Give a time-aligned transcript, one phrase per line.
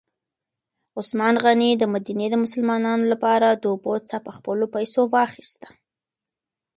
[0.99, 5.67] عثمان غني د مدینې د مسلمانانو لپاره د اوبو څاه په خپلو پیسو واخیسته.